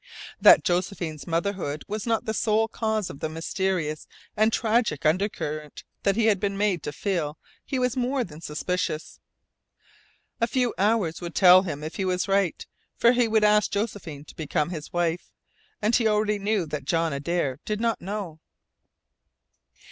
[0.41, 6.15] That Josephine's motherhood was not the sole cause of the mysterious and tragic undercurrent that
[6.15, 9.19] he had been made to feel he was more than suspicious.
[10.39, 12.65] A few hours would tell him if he was right,
[12.97, 15.29] for he would ask Josephine to become his wife.
[15.83, 18.39] And he already knew what John Adare did not know.